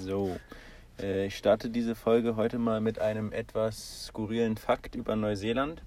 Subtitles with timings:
[0.00, 0.36] So,
[1.00, 5.82] äh, ich starte diese Folge heute mal mit einem etwas skurrilen Fakt über Neuseeland,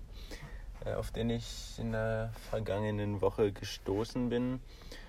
[0.86, 4.54] äh, auf den ich in der vergangenen Woche gestoßen bin.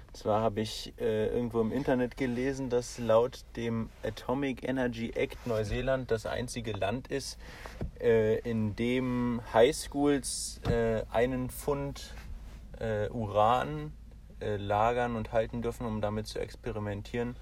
[0.07, 5.49] Und zwar habe ich äh, irgendwo im Internet gelesen, dass laut dem Atomic Energy Act
[5.49, 7.39] Neuseeland das einzige Land ist,
[8.01, 12.15] äh, in dem Highschools äh, einen Pfund
[12.79, 13.93] äh, Uran
[14.45, 17.37] lagern und halten dürfen, um damit zu experimentieren.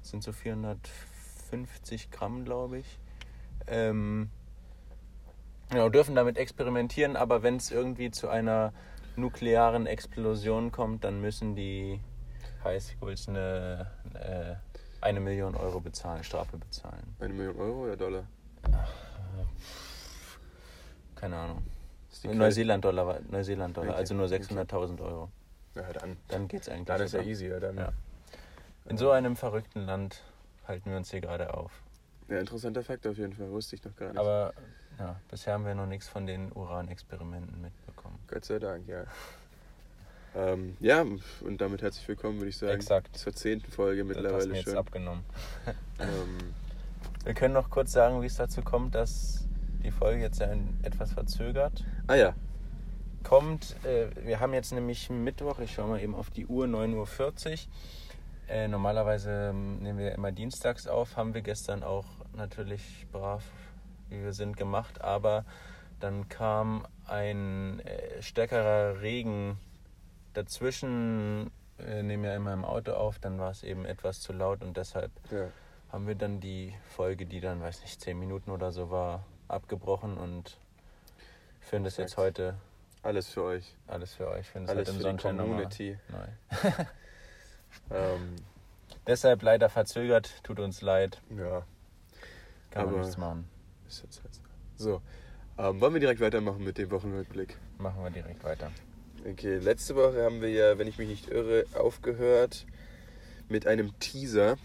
[0.00, 0.32] Das sind so
[1.48, 2.98] 450 Gramm, glaube ich.
[3.66, 4.30] Ähm,
[5.70, 8.72] genau, dürfen damit experimentieren, aber wenn es irgendwie zu einer
[9.16, 12.00] nuklearen Explosion kommt, dann müssen die
[12.62, 14.60] Highschools eine, eine,
[15.00, 17.16] eine Million Euro bezahlen, Strafe bezahlen.
[17.20, 18.24] Eine Million Euro oder Dollar?
[21.14, 21.62] Keine Ahnung.
[22.10, 24.36] Ist die Neuseeland-Dollar, Neuseeland-Dollar, Okay, also nur okay.
[24.36, 25.30] 600.000 Euro.
[25.74, 26.16] Ja, dann.
[26.28, 26.86] Dann geht's eigentlich.
[26.86, 27.76] Dann ist ja easy, dann.
[27.76, 27.92] Ja.
[28.88, 30.22] In so einem verrückten Land
[30.66, 31.72] halten wir uns hier gerade auf.
[32.28, 33.50] Ja, interessanter Fakt auf jeden Fall.
[33.50, 34.18] Wusste ich noch gar nicht.
[34.18, 34.52] Aber
[34.98, 38.18] ja, bisher haben wir noch nichts von den Uranexperimenten mitbekommen.
[38.28, 39.04] Gott sei Dank, ja.
[40.34, 42.74] Ähm, ja, und damit herzlich willkommen, würde ich sagen.
[42.74, 43.16] Exakt.
[43.16, 44.76] Zur zehnten Folge Das hast mittlerweile mir jetzt schon.
[44.76, 45.24] abgenommen.
[45.98, 46.52] Ähm,
[47.24, 49.46] Wir können noch kurz sagen, wie es dazu kommt, dass
[49.82, 50.42] die Folge jetzt
[50.82, 52.34] etwas verzögert ah ja,
[53.22, 53.76] kommt.
[53.86, 57.58] Äh, wir haben jetzt nämlich Mittwoch, ich schaue mal eben auf die Uhr, 9.40 Uhr.
[58.48, 63.42] Äh, normalerweise ähm, nehmen wir immer dienstags auf, haben wir gestern auch natürlich brav,
[64.08, 65.44] wie wir sind, gemacht, aber
[65.98, 69.58] dann kam ein äh, stärkerer Regen
[70.32, 71.50] dazwischen.
[71.78, 74.76] Äh, nehmen ja immer im Auto auf, dann war es eben etwas zu laut und
[74.76, 75.48] deshalb ja.
[75.90, 80.16] haben wir dann die Folge, die dann, weiß nicht, 10 Minuten oder so war, abgebrochen
[80.16, 80.56] und
[81.60, 82.54] führen das jetzt heute
[83.02, 83.74] Alles für euch.
[83.88, 84.46] alles für euch.
[84.54, 85.98] Alles für die nochmal Community.
[86.08, 86.26] neu.
[87.90, 88.36] Ähm,
[89.06, 91.64] Deshalb leider verzögert, tut uns leid, ja,
[92.72, 93.48] kann man nichts machen.
[93.86, 94.40] ist jetzt halt so.
[94.76, 95.02] So,
[95.58, 97.56] ähm, wollen wir direkt weitermachen mit dem Wochenrückblick?
[97.78, 98.72] Machen wir direkt weiter.
[99.24, 102.66] Okay, letzte Woche haben wir ja, wenn ich mich nicht irre, aufgehört
[103.48, 104.56] mit einem Teaser.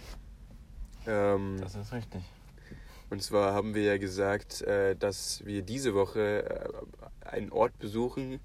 [1.06, 2.24] Ähm, Das ist richtig.
[3.12, 6.50] Und zwar haben wir ja gesagt, äh, dass wir diese Woche
[7.24, 8.40] äh, einen Ort besuchen,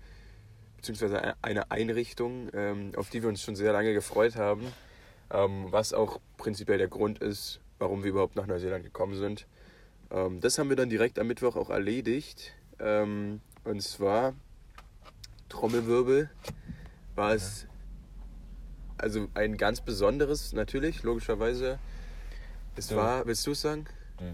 [0.77, 4.73] beziehungsweise e- eine Einrichtung, ähm, auf die wir uns schon sehr lange gefreut haben,
[5.31, 9.47] ähm, was auch prinzipiell der Grund ist, warum wir überhaupt nach Neuseeland gekommen sind.
[10.11, 12.53] Ähm, das haben wir dann direkt am Mittwoch auch erledigt.
[12.79, 14.35] Ähm, Und zwar,
[15.49, 16.31] Trommelwirbel,
[17.17, 17.67] war es
[18.99, 21.79] also ein ganz besonderes, natürlich, logischerweise.
[22.77, 22.97] Es So.
[22.97, 23.87] war, willst du es sagen?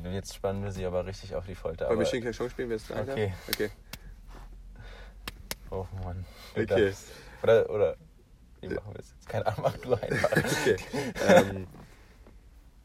[0.04, 1.86] Jetzt spannen wir sie aber richtig auf die Folter.
[1.88, 2.68] Wollen wir aber- Schinken Klang spielen?
[2.68, 2.90] Wer ist?
[2.90, 3.32] Okay.
[3.48, 3.70] Okay.
[5.72, 6.24] Oh Mann.
[6.54, 6.92] Okay.
[7.42, 7.96] Oder, oder,
[8.60, 9.28] wie machen wir es jetzt?
[9.28, 10.30] Keine Ahnung, mach du einfach.
[10.36, 10.76] okay.
[11.26, 11.66] ähm,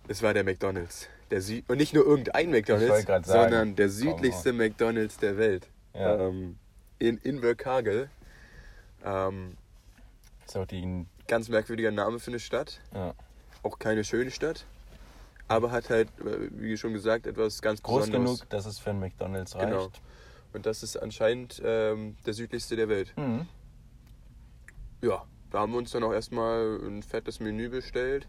[0.08, 1.10] es war der McDonalds.
[1.30, 5.68] Der Sü und nicht nur irgendein McDonalds, sagen, sondern der komm südlichste McDonalds der Welt.
[5.94, 6.28] Ja.
[6.28, 6.58] Ähm,
[7.00, 8.10] in Invercargill.
[9.04, 9.58] Ähm,
[10.46, 12.80] Ist auch die, ganz merkwürdiger Name für eine Stadt.
[12.94, 13.14] ja.
[13.64, 14.66] Auch keine schöne Stadt.
[15.50, 18.40] Aber hat halt, äh, wie schon gesagt, etwas ganz groß Besonderes.
[18.40, 19.66] genug, dass es für einen McDonalds reicht.
[19.66, 19.90] Genau.
[20.54, 23.14] Und das ist anscheinend ähm, der südlichste der Welt.
[23.18, 23.48] Mhm.
[25.02, 28.28] Ja, da haben wir uns dann auch erstmal ein fettes Menü bestellt.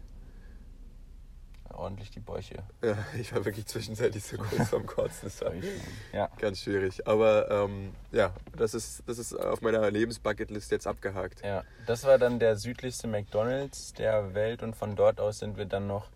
[1.71, 2.63] Ordentlich die Bäuche.
[2.83, 5.19] Ja, ich war wirklich zwischenzeitlich so kurz vorm Kotzen.
[5.23, 5.51] Das war
[6.13, 6.29] Ja.
[6.39, 7.07] ganz schwierig.
[7.07, 11.41] Aber ähm, ja, das ist, das ist auf meiner Lebensbucketlist jetzt abgehakt.
[11.43, 15.65] Ja, das war dann der südlichste McDonalds der Welt und von dort aus sind wir
[15.65, 16.09] dann noch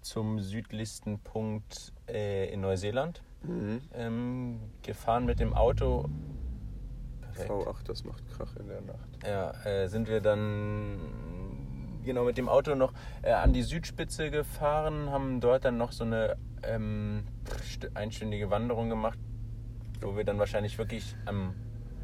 [0.00, 3.80] zum südlichsten Punkt äh, in Neuseeland Mhm.
[3.94, 6.08] ähm, gefahren mit dem Auto.
[7.22, 7.50] Perfekt.
[7.50, 9.08] V8, das macht Krach in der Nacht.
[9.26, 10.98] Ja, äh, sind wir dann
[12.04, 12.92] genau mit dem Auto noch
[13.22, 17.24] äh, an die Südspitze gefahren, haben dort dann noch so eine ähm,
[17.62, 19.18] st- einstündige Wanderung gemacht,
[20.00, 21.54] wo wir dann wahrscheinlich wirklich am,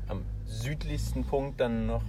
[0.08, 2.02] am südlichsten Punkt dann noch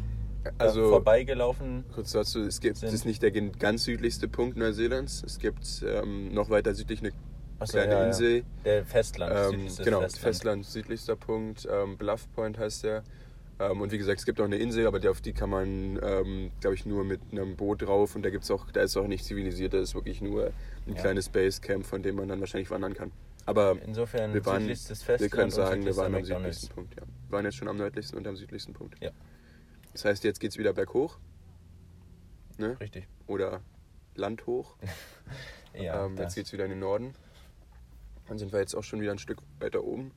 [0.57, 5.23] Also- da vorbeigelaufen Kurz dazu, es gibt, Sind- ist nicht der ganz südlichste Punkt Neuseelands.
[5.25, 7.11] Es gibt ähm, noch weiter südlich eine
[7.59, 8.07] Achso, kleine ja, ja.
[8.07, 8.43] Insel.
[8.65, 9.33] Der Festland.
[9.53, 10.11] Ähm, genau, Festland.
[10.17, 10.65] Festland.
[10.65, 11.67] südlichster Punkt.
[11.71, 13.03] Ähm, Bluff Point heißt der.
[13.59, 15.99] Ähm, und wie gesagt, es gibt auch eine Insel, aber die, auf die kann man,
[16.03, 18.15] ähm, glaube ich, nur mit einem Boot drauf.
[18.15, 20.47] Und da gibt's auch, da ist auch nicht zivilisiert, da ist wirklich nur
[20.85, 21.01] ein Ja.
[21.01, 23.11] kleines Basecamp, von dem man dann wahrscheinlich wandern kann.
[23.47, 26.61] Aber Insofern wir waren, südlichstes wir Festland können und sagen, wir waren am McDonald's.
[26.61, 26.95] südlichsten Punkt.
[26.95, 27.01] Ja.
[27.01, 29.01] Wir waren jetzt schon am nördlichsten und am südlichsten Punkt.
[29.01, 29.11] Ja.
[29.93, 31.17] Das heißt, jetzt geht's wieder berghoch.
[32.57, 32.77] Ne?
[32.79, 33.07] Richtig.
[33.25, 33.61] Oder
[34.15, 34.75] landhoch.
[35.79, 37.13] Ja, ähm, jetzt geht es wieder in den Norden.
[38.27, 40.11] Dann sind wir jetzt auch schon wieder ein Stück weiter oben.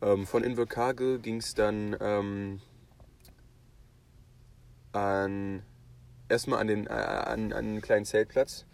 [0.00, 2.60] Ähm, von Invercargill ging es dann ähm,
[4.92, 5.62] an
[6.28, 8.66] erstmal an den äh, an, an einen kleinen Zeltplatz.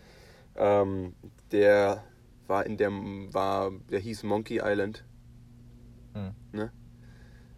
[0.57, 1.15] Ähm,
[1.51, 2.05] der
[2.47, 5.05] war in der war, der hieß Monkey Island.
[6.13, 6.35] Hm.
[6.53, 6.73] Ne?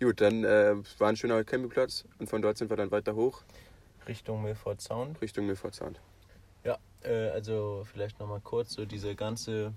[0.00, 3.42] Gut, dann äh, war ein schöner Campingplatz und von dort sind wir dann weiter hoch
[4.08, 5.20] Richtung Milford Sound.
[5.20, 6.00] Richtung Milford Sound.
[6.64, 9.72] Ja, äh, also vielleicht nochmal kurz, so diese ganze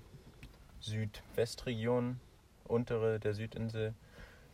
[0.79, 2.19] Südwestregion,
[2.63, 3.93] untere der Südinsel,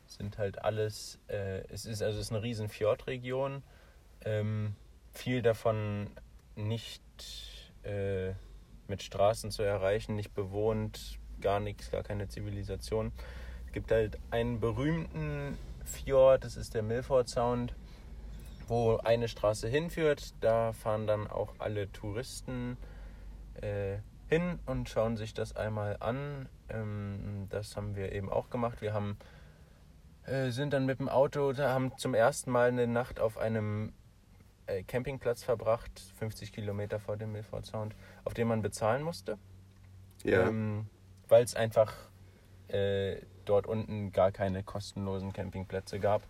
[0.07, 3.63] sind halt alles, äh, es ist also es ist eine riesen Fjordregion,
[4.25, 4.75] ähm,
[5.13, 6.09] viel davon
[6.55, 7.01] nicht
[7.83, 8.33] äh,
[8.91, 13.13] mit Straßen zu erreichen, nicht bewohnt, gar nichts, gar keine Zivilisation.
[13.65, 17.73] Es gibt halt einen berühmten Fjord, das ist der Milford Sound,
[18.67, 20.33] wo eine Straße hinführt.
[20.41, 22.77] Da fahren dann auch alle Touristen
[23.61, 23.97] äh,
[24.27, 26.49] hin und schauen sich das einmal an.
[26.69, 28.81] Ähm, das haben wir eben auch gemacht.
[28.81, 29.17] Wir haben,
[30.25, 33.93] äh, sind dann mit dem Auto, haben zum ersten Mal eine Nacht auf einem
[34.67, 39.37] äh, Campingplatz verbracht, 50 Kilometer vor dem Milford Sound, auf dem man bezahlen musste,
[40.23, 40.87] Ja, ähm,
[41.27, 41.93] weil es einfach
[42.67, 46.23] äh, dort unten gar keine kostenlosen Campingplätze gab.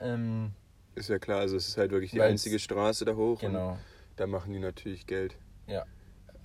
[0.00, 0.52] Ähm,
[0.94, 3.40] ist ja klar, also es ist halt wirklich die einzige Straße da hoch.
[3.40, 3.72] genau.
[3.72, 3.78] Und
[4.16, 5.36] da machen die natürlich Geld.
[5.66, 5.84] Ja.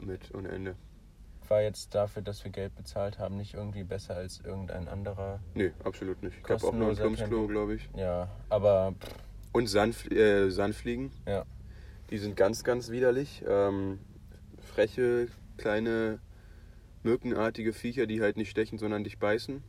[0.02, 0.75] Mit ohne Ende.
[1.48, 5.40] war jetzt dafür, dass wir Geld bezahlt haben, nicht irgendwie besser als irgendein anderer.
[5.56, 6.38] Nee, absolut nicht.
[6.44, 7.90] Ich habe auch noch ein Plumpsklo, glaube ich.
[7.96, 9.16] Ja, aber pff,
[9.53, 11.11] Und Sandf äh, Sandfliegen.
[11.27, 11.45] ja,
[12.09, 13.44] Die sind ganz, ganz widerlich.
[13.47, 14.00] Ähm,
[14.61, 15.27] freche,
[15.57, 16.19] kleine,
[17.03, 19.63] mückenartige Viecher, die halt nicht stechen, sondern dich beißen.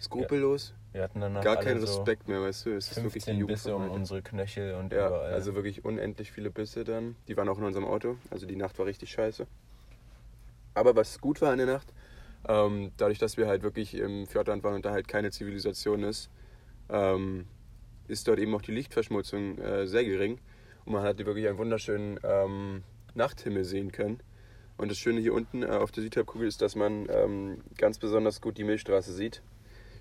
[0.00, 0.74] Skrupellos.
[0.92, 2.70] wir hatten danach Gar keinen so Respekt mehr, weißt du.
[2.70, 5.32] Es ist wirklich die 15 Jugend Bisse um unsere Knöchel und Ja, überall.
[5.34, 7.16] also wirklich unendlich viele Bisse dann.
[7.26, 8.16] Die waren auch in unserem Auto.
[8.30, 9.46] Also die Nacht war richtig scheiße.
[10.74, 11.92] Aber was gut war in der Nacht,
[12.48, 16.30] ähm, dadurch, dass wir halt wirklich im Fjordland waren und da halt keine Zivilisation ist,
[16.88, 17.46] ähm,
[18.08, 20.38] ist dort eben auch die Lichtverschmutzung äh, sehr gering.
[20.84, 22.82] Und man hat wirklich einen wunderschönen ähm,
[23.14, 24.20] Nachthimmel sehen können.
[24.76, 28.40] Und das Schöne hier unten äh, auf der Südhalbkugel ist, dass man ähm, ganz besonders
[28.40, 29.42] gut die Milchstraße sieht.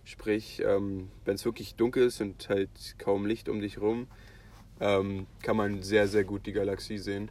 [0.03, 4.07] Sprich, ähm, wenn es wirklich dunkel ist und halt kaum Licht um dich rum,
[4.79, 7.29] ähm, kann man sehr, sehr gut die Galaxie sehen.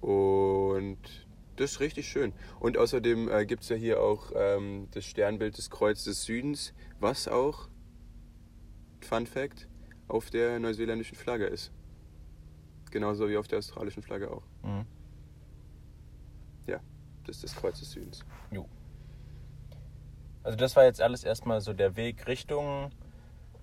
[0.00, 0.98] Und
[1.56, 2.32] das ist richtig schön.
[2.60, 6.72] Und außerdem äh, gibt es ja hier auch ähm, das Sternbild des Kreuz des Südens,
[7.00, 7.68] was auch,
[9.00, 9.68] Fun Fact,
[10.08, 11.70] auf der neuseeländischen Flagge ist.
[12.90, 14.42] Genauso wie auf der australischen Flagge auch.
[14.62, 14.86] Mhm.
[17.28, 18.24] Das ist das Kreuz des Südens.
[20.42, 22.90] Also das war jetzt alles erstmal so der Weg Richtung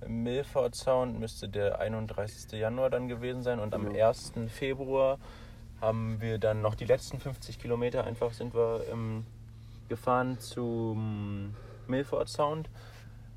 [0.08, 2.52] Milford Sound, müsste der 31.
[2.52, 3.60] Januar dann gewesen sein.
[3.60, 4.08] Und am Genau.
[4.08, 4.34] 1.
[4.50, 5.18] Februar
[5.82, 9.26] haben wir dann noch die letzten 50 Kilometer einfach sind wir ähm,
[9.90, 11.56] gefahren zum
[11.88, 12.70] Milford Sound.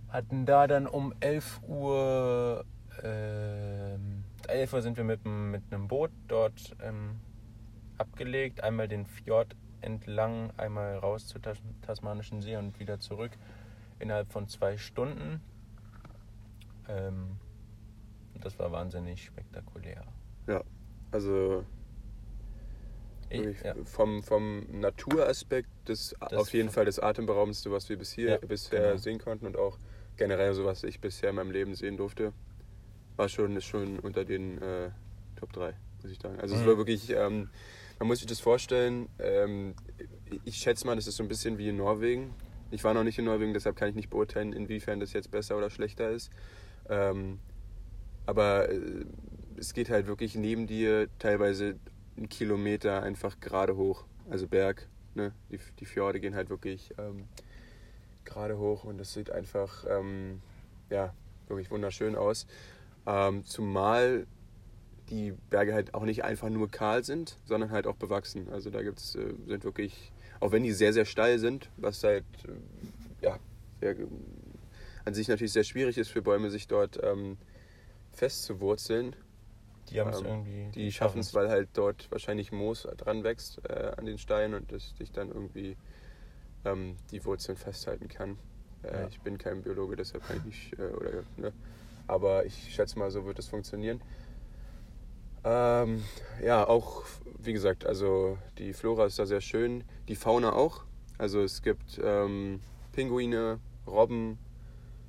[0.08, 2.64] Hatten da dann um 11 Uhr,
[3.02, 7.20] ähm, 11 Uhr sind wir mit, mit einem Boot dort ähm,
[7.98, 8.62] abgelegt.
[8.62, 13.32] Einmal den Fjord entlang, einmal raus zur Tas Tasmanischen See und wieder zurück
[13.98, 15.40] innerhalb von zwei Stunden.
[16.88, 17.36] Ähm,
[18.40, 20.04] das war wahnsinnig spektakulär.
[21.10, 21.64] Also
[23.30, 28.12] Ich, ja, vom, vom Naturaspekt das, Das auf jeden Fall das Atemberaubendste, was wir bis
[28.12, 28.96] hier, Ja, bisher genau.
[28.96, 29.78] sehen konnten und auch
[30.18, 32.32] generell so, was ich bisher in meinem Leben sehen durfte,
[33.16, 34.90] war schon, ist schon unter den äh,
[35.36, 36.38] Top 3, muss ich sagen.
[36.40, 36.66] Also es Mhm.
[36.66, 37.48] war wirklich, ähm,
[37.98, 39.74] man muss sich das vorstellen, ähm,
[40.44, 42.34] ich schätze mal, das ist so ein bisschen wie in Norwegen.
[42.70, 45.56] Ich war noch nicht in Norwegen, deshalb kann ich nicht beurteilen, inwiefern das jetzt besser
[45.56, 46.30] oder schlechter ist.
[46.88, 47.38] Ähm,
[48.26, 49.04] aber äh,
[49.56, 51.76] es geht halt wirklich neben dir teilweise
[52.16, 54.04] einen Kilometer einfach gerade hoch.
[54.28, 55.32] Also Berg, ne?
[55.50, 57.24] Die, die Fjorde gehen halt wirklich ähm,
[58.28, 60.40] gerade hoch und das sieht einfach ähm,
[60.90, 61.12] ja,
[61.48, 62.46] wirklich wunderschön aus.
[63.06, 64.26] Ähm, zumal
[65.10, 68.48] die Berge halt auch nicht einfach nur kahl sind, sondern halt auch bewachsen.
[68.52, 72.24] Also da gibt's, äh, sind wirklich, auch wenn die sehr, sehr steil sind, was halt
[72.44, 73.38] äh, ja,
[73.80, 73.96] sehr,
[75.04, 77.38] an sich natürlich sehr schwierig ist für Bäume, sich dort ähm,
[78.12, 79.16] festzuwurzeln,
[79.90, 80.70] Die haben es Ähm, irgendwie.
[80.74, 84.70] Die schaffen es, weil halt dort wahrscheinlich Moos dran wächst äh, an den Steinen und
[84.72, 85.76] das dich dann irgendwie
[86.64, 88.38] ähm, die Wurzeln festhalten kann.
[88.82, 89.08] Äh, Ja.
[89.08, 91.52] Ich bin kein Biologe, deshalb kann ich nicht, äh, oder, ne?
[92.06, 94.00] aber ich schätze mal, so wird es funktionieren.
[95.44, 96.02] Ähm,
[96.42, 97.04] ja, auch,
[97.38, 100.84] wie gesagt, also die Flora ist da sehr schön, die Fauna auch.
[101.16, 102.60] Also es gibt ähm,
[102.92, 104.38] Pinguine, Robben,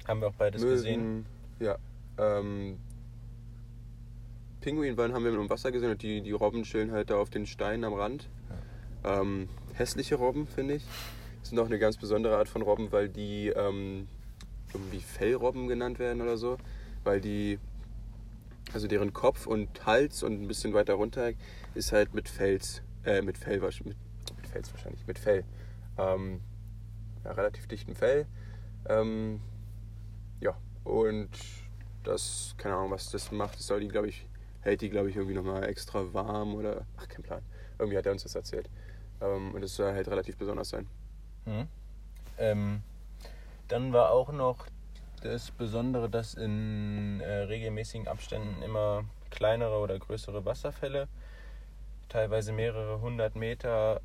[0.08, 1.02] Haben wir auch beides gesehen.
[1.02, 1.26] Möwen,
[1.60, 1.78] ja.
[2.18, 2.80] Ähm,
[4.62, 7.46] Pinguinwellen haben wir im Wasser gesehen und die, die Robben chillen halt da auf den
[7.46, 8.28] Steinen am Rand.
[9.04, 10.86] Ähm, hässliche Robben, finde ich.
[11.50, 14.08] Sind auch eine ganz besondere Art von Robben, weil die ähm,
[14.72, 16.58] irgendwie Fellrobben genannt werden oder so.
[17.04, 17.58] Weil die,
[18.72, 21.32] also deren Kopf und Hals und ein bisschen weiter runter
[21.74, 25.44] ist halt mit Fels, äh, mit Fell, mit, mit Fels wahrscheinlich, mit Fell.
[25.98, 26.42] Ähm,
[27.26, 28.28] ja, relativ dichtem Fell.
[28.88, 29.42] Ähm,
[30.42, 31.30] ja, und
[32.04, 33.58] das, keine Ahnung, was das macht.
[33.58, 34.28] Das soll die, glaube ich,
[34.62, 37.42] hält die, glaube ich, irgendwie nochmal extra warm oder, ach, kein Plan.
[37.80, 38.70] Irgendwie hat er uns das erzählt.
[39.20, 40.86] Ähm, und das soll halt relativ besonders sein.
[41.50, 41.68] Mhm.
[42.38, 42.84] Ähm,
[43.68, 44.68] dann war auch noch
[45.22, 51.08] das Besondere, dass in äh, regelmäßigen Abständen immer kleinere oder größere Wasserfälle,
[52.08, 54.02] teilweise mehrere hundert Meter,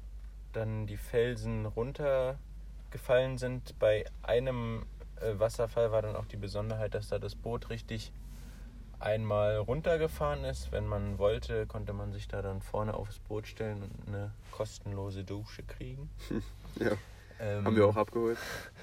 [0.52, 3.78] dann die Felsen runtergefallen sind.
[3.78, 4.86] Bei einem
[5.20, 8.12] äh, Wasserfall war dann auch die Besonderheit, dass da das Boot richtig
[8.98, 10.72] einmal runtergefahren ist.
[10.72, 15.24] Wenn man wollte, konnte man sich da dann vorne aufs Boot stellen und eine kostenlose
[15.24, 16.10] Dusche kriegen.
[16.76, 16.90] Ja,
[17.44, 18.38] Ähm, haben wir auch abgeholt,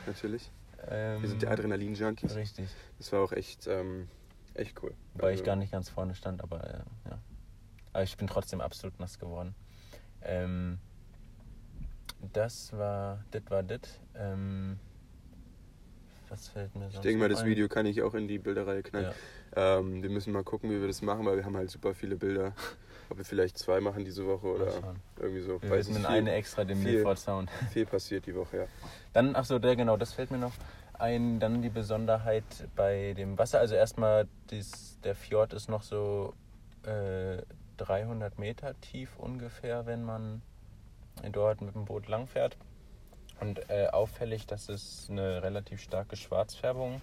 [0.05, 0.51] natürlich.
[0.87, 2.35] ähm, Wir sind die Adrenalin-Junkies.
[2.35, 2.69] Richtig.
[2.99, 4.07] Das war auch echt, ähm,
[4.53, 4.93] echt cool.
[5.15, 7.19] Weil ich Also, gar nicht ganz vorne stand, aber äh, ja.
[7.93, 9.55] Aber ich bin trotzdem absolut nass geworden.
[10.21, 10.77] Ähm,
[12.33, 13.79] das war, das war das.
[14.15, 14.77] Ähm,
[16.29, 17.47] was fällt mir sonst Ich denke mal, das ein?
[17.47, 19.11] Video kann ich auch in die Bilderreihe knallen.
[19.55, 19.79] Ja.
[19.79, 22.15] Ähm, wir müssen mal gucken, wie wir das machen, weil wir haben halt super viele
[22.15, 22.53] Bilder.
[23.11, 25.61] Ob wir vielleicht zwei machen diese Woche oder irgendwie so.
[25.61, 26.93] Wir Weiß eine extra dem viel.
[26.93, 27.49] Milford Sound.
[27.71, 28.65] viel passiert die Woche, ja.
[29.11, 30.53] Dann, ach so, der, genau, das fällt mir noch
[30.93, 31.41] ein.
[31.41, 33.59] Dann die Besonderheit bei dem Wasser.
[33.59, 36.33] Also erstmal, dies, der Fjord ist noch so
[36.83, 37.41] äh,
[37.77, 40.41] 300 Meter tief ungefähr, wenn man
[41.31, 42.55] dort mit dem Boot langfährt.
[43.41, 47.01] Und äh, auffällig, dass es eine relativ starke Schwarzfärbung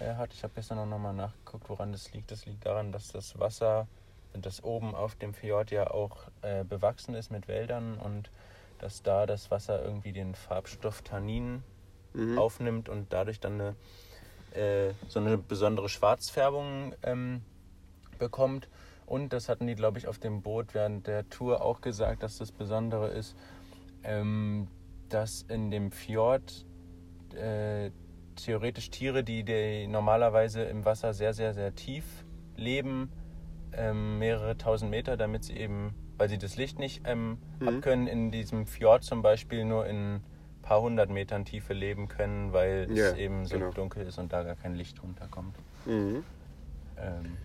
[0.00, 0.34] äh, hat.
[0.34, 2.30] Ich habe gestern auch nochmal nachgeguckt, woran das liegt.
[2.30, 3.86] Das liegt daran, dass das Wasser,
[4.34, 8.30] das oben auf dem Fjord ja auch äh, bewachsen ist mit Wäldern und
[8.78, 11.62] dass da das Wasser irgendwie den Farbstoff Tannin
[12.14, 12.38] Mhm.
[12.38, 13.76] aufnimmt und dadurch dann eine,
[14.54, 17.42] äh, so eine besondere Schwarzfärbung ähm,
[18.18, 18.68] bekommt.
[19.06, 22.38] Und das hatten die, glaube ich, auf dem Boot während der Tour auch gesagt, dass
[22.38, 23.36] das Besondere ist,
[24.04, 24.68] ähm,
[25.08, 26.66] dass in dem Fjord
[27.34, 27.90] äh,
[28.36, 32.04] theoretisch Tiere, die, die normalerweise im Wasser sehr, sehr, sehr tief
[32.56, 33.10] leben,
[33.76, 37.68] ähm, mehrere tausend Meter, damit sie eben, weil sie das Licht nicht ähm, Mhm.
[37.68, 40.22] abkönnen, in diesem Fjord zum Beispiel nur in ein
[40.62, 43.70] paar hundert Metern Tiefe leben können, weil Ja, es eben so genau.
[43.72, 45.56] dunkel ist und da gar kein Licht runterkommt.
[45.86, 46.24] Mhm.
[46.98, 47.36] Ähm,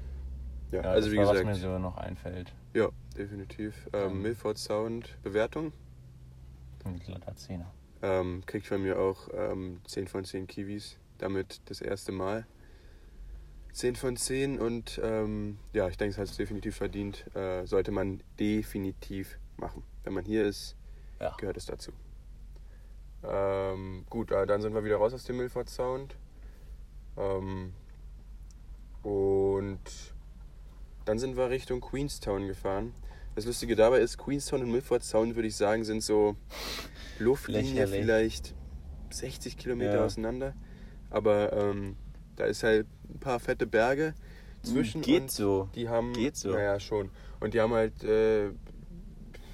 [0.71, 2.53] Ja, ja, also das wie war, gesagt, was mir so noch einfällt.
[2.73, 3.87] ja, definitiv.
[3.93, 4.21] Ähm, Ähm.
[4.21, 5.71] Milford Sound Bewertung
[6.85, 7.71] Ein glatter Zehner.
[8.01, 10.97] ähm, kriegt von mir auch ähm, 10 von 10 Kiwis.
[11.19, 12.45] Damit das erste Mal.
[13.77, 17.25] 10 von 10 und ähm, ja, ich denke, es hat es definitiv verdient.
[17.35, 19.83] Äh, sollte man definitiv machen.
[20.03, 20.75] Wenn man hier ist,
[21.19, 21.35] Ja.
[21.37, 21.91] gehört es dazu.
[23.23, 26.17] Ähm, gut, äh, dann sind wir wieder raus aus dem Milford Sound.
[27.17, 27.73] Ähm,
[29.03, 29.79] und
[31.05, 32.93] dann sind wir Richtung Queenstown gefahren.
[33.35, 36.35] Das Lustige dabei ist, Queenstown und Milford Sound, würde ich sagen, sind so
[37.19, 38.01] Luftlinie Lächerlich.
[38.01, 38.55] vielleicht
[39.11, 40.05] 60 Kilometer Ja.
[40.05, 40.55] auseinander.
[41.09, 41.95] Aber ähm,
[42.37, 44.13] da ist halt ein paar fette Berge
[44.63, 45.01] zwischen.
[45.01, 45.69] Geht und so.
[45.75, 46.13] Die haben.
[46.13, 46.51] Geht so.
[46.51, 47.09] Naja, schon.
[47.39, 48.45] Und die haben halt, äh,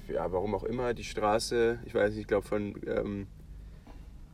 [0.08, 3.26] ja, warum auch immer, die Straße, ich weiß nicht, ich glaube von ähm,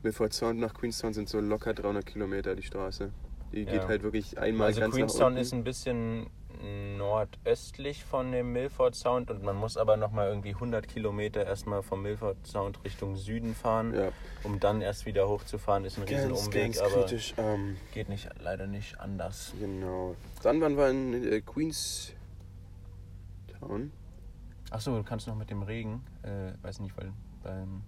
[0.03, 3.11] Milford Sound nach Queenstown sind so locker 300 Kilometer die Straße.
[3.53, 3.73] Die Ja.
[3.73, 5.41] geht halt wirklich einmal Also ganz Queenstown nach unten.
[5.41, 6.27] ist ein bisschen
[6.63, 12.03] nordöstlich von dem Milford Sound und man muss aber nochmal irgendwie 100 Kilometer erstmal vom
[12.03, 14.13] Milford Sound Richtung Süden fahren, ja,
[14.45, 15.85] um dann erst wieder hochzufahren.
[15.85, 17.35] Ist ein riesen ganz, Umweg, ganz aber kritisch.
[17.39, 19.53] Ähm, geht nicht, leider nicht anders.
[19.59, 20.15] genau.
[20.43, 22.15] Dann waren wir in äh, Queenstown.
[24.71, 27.13] Achso, du kannst noch mit dem Regen, äh, weiß nicht, weil
[27.43, 27.83] beim,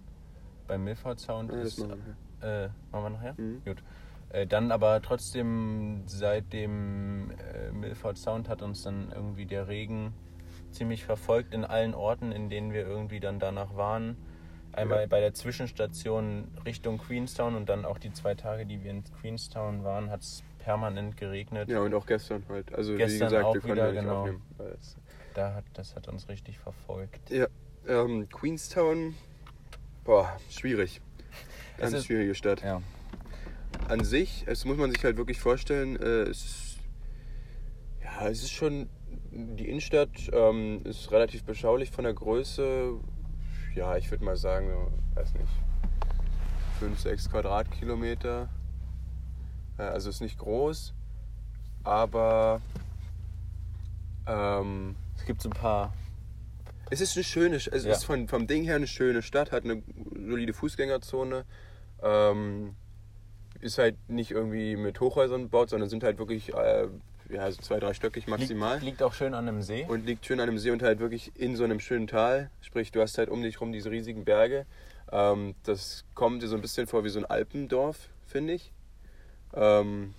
[0.67, 1.79] beim Milford Sound Ja, ist.
[1.79, 2.65] machen wir.
[2.65, 3.33] Äh, machen wir nachher?
[3.37, 3.61] Mhm.
[3.63, 3.81] Gut.
[4.33, 10.13] Äh, dann aber trotzdem seit dem äh, Milford Sound hat uns dann irgendwie der Regen
[10.71, 14.17] ziemlich verfolgt in allen Orten, in denen wir irgendwie dann danach waren.
[14.71, 15.05] Einmal Ja.
[15.07, 19.83] bei der Zwischenstation Richtung Queenstown und dann auch die zwei Tage, die wir in Queenstown
[19.83, 21.69] waren, hat es permanent geregnet.
[21.69, 22.73] Ja, und auch gestern halt.
[22.73, 24.21] Also wie Gestern gesagt, auch wir konnten wieder, ja nicht genau.
[24.21, 24.41] aufnehmen.
[25.35, 27.29] Da hat, das hat uns richtig verfolgt.
[27.29, 27.45] Ja,
[27.87, 29.13] ähm, Queenstown,
[30.03, 31.01] boah, schwierig.
[31.77, 32.63] Ganz ist- schwierige Stadt.
[32.63, 32.81] Ja.
[33.89, 36.77] An sich, es muss man sich halt wirklich vorstellen, äh, es ist,
[38.03, 38.89] ja, es ist schon,
[39.31, 42.93] die Innenstadt ähm, ist relativ beschaulich von der Größe.
[43.75, 44.69] Ja, ich würde mal sagen,
[45.15, 45.51] weiß nicht,
[46.79, 48.49] 5, 6 Quadratkilometer.
[49.77, 50.93] Äh, also ist nicht groß,
[51.83, 52.61] aber
[54.27, 55.93] ähm, Es gibt so ein paar.
[56.89, 57.91] es ist eine schöne, es Ja.
[57.91, 59.83] ist von, vom Ding her eine schöne Stadt, hat eine
[60.15, 61.45] solide Fußgängerzone.
[62.01, 62.75] Ähm,
[63.63, 66.87] ist halt nicht irgendwie mit Hochhäusern gebaut, sondern sind halt wirklich äh,
[67.29, 68.73] ja, so zwei, dreistöckig maximal.
[68.75, 69.85] Liegt, liegt auch schön an einem See.
[69.87, 72.49] Und liegt schön an einem See und halt wirklich in so einem schönen Tal.
[72.61, 74.65] Sprich, du hast halt um dich rum diese riesigen Berge.
[75.11, 78.71] Ähm, das kommt dir so ein bisschen vor wie so ein Alpendorf, finde ich.
[79.53, 80.13] Ähm,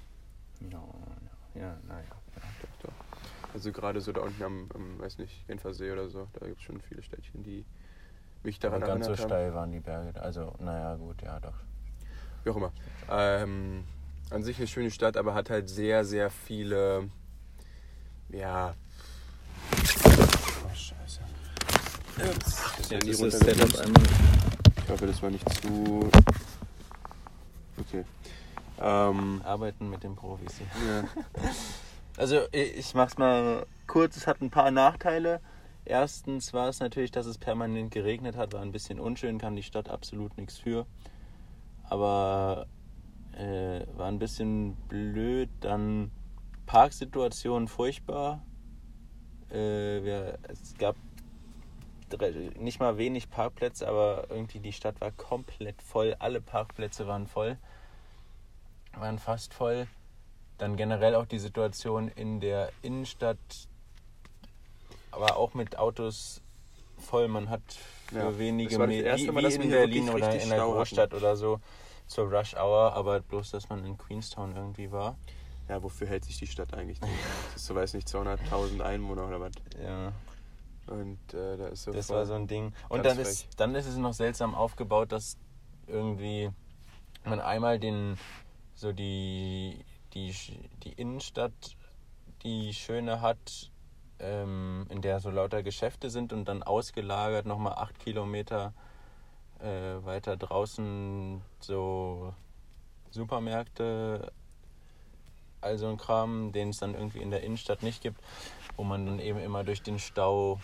[0.71, 0.83] Ja,
[1.55, 2.05] ja, naja.
[2.35, 2.93] doch, doch.
[3.53, 6.65] Also gerade so da unten am, am weiß nicht, Genfersee oder so, da gibt es
[6.65, 7.65] schon viele Städtchen, die
[8.43, 9.39] mich daran Aber ganz so erinnert haben.
[9.39, 10.21] steil waren die Berge.
[10.21, 11.55] Also, naja, gut, ja, doch.
[12.45, 12.73] Wie auch immer.
[13.11, 13.85] Ähm,
[14.31, 17.09] an sich eine schöne Stadt, aber hat halt sehr, sehr viele.
[18.29, 18.75] Ja.
[20.05, 21.21] Oh, Scheiße.
[22.19, 22.37] Das
[22.79, 23.31] ist das runtergefallen.
[23.31, 24.03] Setup einmal.
[24.85, 26.11] Ich hoffe, das war nicht zu.
[27.79, 28.05] Okay.
[28.81, 31.05] Ähm, Arbeiten mit den Profis ja.
[32.17, 35.41] Also ich mach's mal kurz, es hat ein paar Nachteile.
[35.85, 39.63] Erstens war es natürlich, dass es permanent geregnet hat, war ein bisschen unschön, kann die
[39.63, 40.87] Stadt absolut nichts für.
[41.89, 42.67] Aber
[43.33, 45.51] äh, war ein bisschen blöd.
[45.61, 46.11] Dann
[46.67, 48.43] Parksituation furchtbar.
[49.51, 50.97] Äh, wir, es gab
[52.59, 56.15] nicht mal wenig Parkplätze, aber irgendwie die Stadt war komplett voll.
[56.19, 57.59] Alle Parkplätze waren voll,
[58.95, 59.89] waren fast voll.
[60.59, 63.39] Dann generell auch die Situation in der Innenstadt,
[65.11, 66.41] aber auch mit Autos
[66.99, 67.27] voll.
[67.27, 67.63] Man hat
[68.09, 70.73] für Ja, wenige Meter, wie, Mal, wie in Berlin oder in der hatten.
[70.73, 71.61] Großstadt oder so
[72.07, 75.17] zur Rush Hour, aber bloß, dass man in Queenstown irgendwie war.
[75.69, 77.01] ja, wofür hält sich die Stadt eigentlich?
[77.01, 77.09] Das
[77.57, 79.53] ist so, weiß nicht, 200.000 Einwohner oder was.
[79.83, 80.13] Ja,
[80.87, 81.93] Und äh, da ist so.
[81.93, 82.73] das war so ein Ding.
[82.89, 85.39] Und dann ist, dann ist es noch seltsam aufgebaut, dass
[85.87, 86.51] irgendwie
[87.25, 88.17] man einmal den
[88.75, 89.79] so die,
[90.13, 90.35] die,
[90.83, 91.77] die Innenstadt,
[92.43, 93.71] die schöne hat,
[94.25, 98.73] ähm, in der so lauter Geschäfte sind und dann ausgelagert nochmal acht Kilometer
[99.61, 102.35] äh, weiter draußen so
[103.11, 104.33] Supermärkte,
[105.61, 108.21] also ein Kram, den es dann irgendwie in der Innenstadt nicht gibt,
[108.77, 110.59] wo man dann eben immer durch den Stau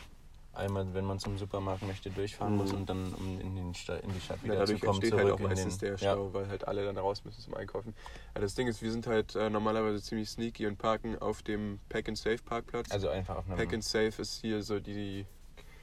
[0.52, 2.78] einmal, wenn man zum Supermarkt möchte, durchfahren muss Mhm.
[2.78, 5.10] und dann um in, den Sta in die Stadt Ja, wieder dadurch zu kommen, entsteht
[5.10, 7.94] zurück halt auch meistens den der Stau, weil halt alle dann raus müssen zum Einkaufen.
[8.34, 11.78] Ja, das Ding ist, wir sind halt äh, normalerweise ziemlich sneaky und parken auf dem
[11.88, 12.90] Pack and Safe Parkplatz.
[12.90, 15.26] Also einfach auf einem Pack and Safe ist hier so die,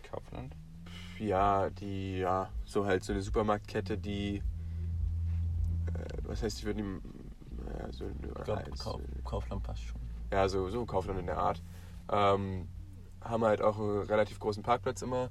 [0.10, 0.56] Kaufland.
[1.20, 4.42] ja, die, ja, so halt so eine Supermarktkette, die, äh,
[6.24, 7.02] was heißt, ich würde ihm,
[7.80, 10.02] ja, so, Ich glaube, als- Kauf, Kaufland passt schon.
[10.32, 11.62] ja, so, so Kaufland in der Art.
[12.10, 12.68] Ähm,
[13.30, 15.30] haben halt auch einen relativ großen Parkplatz immer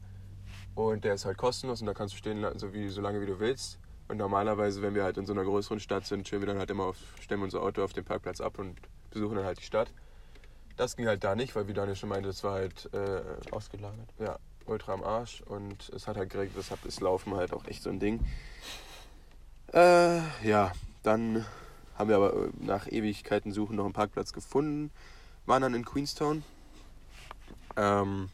[0.75, 3.27] und der ist halt kostenlos und da kannst du stehen, so, wie, so lange wie
[3.27, 3.79] du willst.
[4.09, 6.71] Und normalerweise, wenn wir halt in so einer größeren Stadt sind, stellen wir dann halt
[6.71, 8.79] immer auf, stellen wir unser Auto auf dem Parkplatz ab und
[9.11, 9.91] besuchen dann halt die Stadt.
[10.77, 14.13] Das ging halt da nicht, weil wie Daniel schon meinte, es war halt äh, Ausgelagert.
[14.19, 17.83] ja, ultra am Arsch und es hat halt geregnet, deshalb ist Laufen halt auch echt
[17.83, 18.21] so ein Ding.
[19.73, 21.45] Äh, ja, dann
[21.97, 24.91] haben wir aber äh, nach Ewigkeiten suchen noch einen Parkplatz gefunden,
[25.47, 26.45] waren dann in Queenstown.
[27.77, 28.29] Ähm,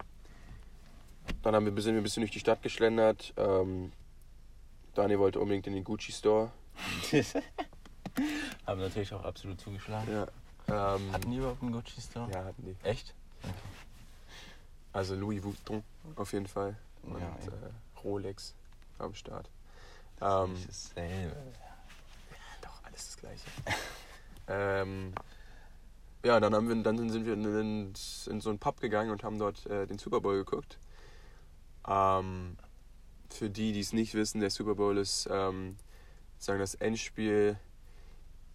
[1.42, 3.32] dann haben wir, sind wir ein bisschen durch die Stadt geschlendert.
[3.36, 3.92] Ähm,
[4.94, 6.52] Daniel wollte unbedingt in den Gucci Store.
[8.66, 10.12] Haben natürlich auch absolut zugeschlagen.
[10.68, 12.30] Ja, ähm, Hatten die überhaupt einen Gucci Store?
[12.30, 12.76] ja, hatten die.
[12.86, 13.14] Echt?
[14.92, 15.82] Also Louis Vuitton
[16.16, 16.76] auf jeden Fall.
[17.02, 18.54] Und Ja, äh, Rolex
[18.98, 19.48] am Start.
[20.20, 21.36] Ähm, Nicht dasselbe.
[22.60, 23.44] Doch, alles das Gleiche.
[24.48, 25.12] ähm,
[26.24, 27.92] ja, dann, haben wir, dann sind wir in,
[28.30, 30.78] in, so einen Pub gegangen und haben dort äh, den Super Bowl geguckt.
[31.88, 32.56] Ähm,
[33.30, 35.76] für die, die es nicht wissen, der Super Bowl ist ähm,
[36.38, 37.56] sagen das Endspiel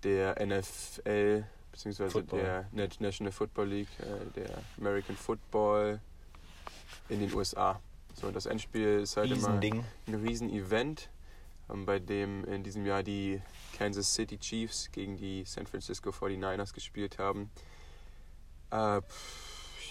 [0.03, 2.39] der NFL beziehungsweise Football.
[2.41, 5.99] der Nat- National Football League, äh, der American Football
[7.09, 7.79] in den USA.
[8.15, 9.83] So, das Endspiel ist halt immer Riesending.
[10.07, 11.09] ein Riesen-Event,
[11.69, 13.41] ähm, bei dem in diesem Jahr die
[13.77, 17.51] Kansas City Chiefs gegen die San Francisco 49ers gespielt haben.
[18.71, 19.01] Äh,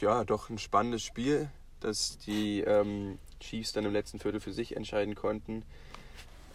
[0.01, 4.77] ja, doch ein spannendes Spiel, das die ähm, Chiefs dann im letzten Viertel für sich
[4.77, 5.65] entscheiden konnten.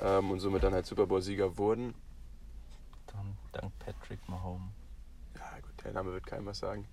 [0.02, 1.94] ähm, und somit dann halt Super Bowl-Sieger wurden.
[3.08, 4.72] Dann dank Patrick Mahomes.
[5.36, 6.88] Ja, gut, der Name wird keinem was sagen.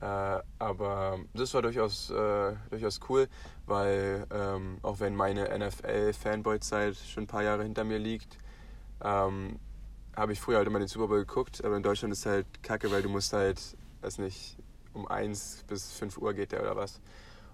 [0.00, 3.28] Äh, aber das war durchaus, äh, durchaus cool,
[3.64, 8.36] weil ähm, auch wenn meine NFL-Fanboy-Zeit schon ein paar Jahre hinter mir liegt,
[9.02, 9.58] ähm,
[10.14, 12.90] habe ich früher halt immer den Super Bowl geguckt, aber in Deutschland ist halt kacke,
[12.90, 13.60] weil du musst halt,
[14.00, 14.56] weiß nicht,
[14.94, 17.00] um 1 bis 5 Uhr geht der oder was.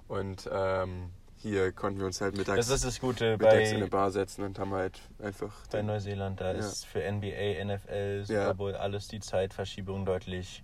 [0.07, 3.77] Und ähm, hier konnten wir uns halt mittags, Das ist das Gute mittags bei, in
[3.79, 5.53] eine Bar setzen und haben halt einfach.
[5.71, 6.41] bei den- Neuseeland.
[6.41, 6.59] Da Ja.
[6.59, 8.53] ist für NBA, NFL, Super Ja.
[8.53, 10.63] Bowl alles die Zeitverschiebung deutlich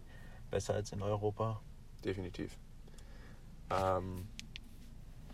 [0.51, 1.61] besser als in Europa.
[2.05, 2.57] Definitiv.
[3.71, 4.29] Ähm,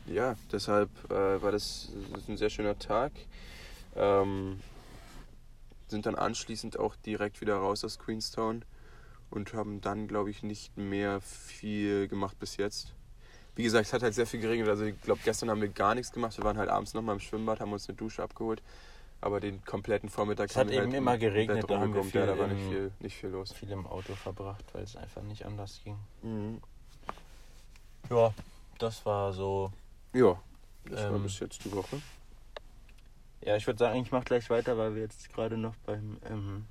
[0.06, 3.12] ja, deshalb äh, war das, das ist ein sehr schöner Tag.
[3.96, 4.60] Ähm,
[5.88, 8.64] sind dann anschließend auch direkt wieder raus aus Queenstown
[9.30, 12.94] und haben dann, glaube ich, nicht mehr viel gemacht bis jetzt.
[13.56, 14.68] Wie gesagt, es hat halt sehr viel geregnet.
[14.68, 16.36] Also ich glaube, gestern haben wir gar nichts gemacht.
[16.36, 18.62] Wir waren halt abends nochmal im Schwimmbad, haben uns eine Dusche abgeholt.
[19.20, 22.14] Aber den kompletten Vormittag Es hat eben halt immer im geregnet, da haben wir rumgebrummt.
[22.14, 23.52] Ja, da viel war nicht viel, nicht viel los.
[23.52, 25.96] Viel im Auto verbracht, weil es einfach nicht anders ging.
[26.22, 26.60] Mhm.
[28.10, 28.34] Ja,
[28.78, 29.72] das war so.
[30.12, 30.38] Ja,
[30.84, 32.02] das war Ähm, bis jetzt die Woche.
[33.44, 36.66] Ja, ich würde sagen, ich mache gleich weiter, weil wir jetzt gerade noch beim, ähm,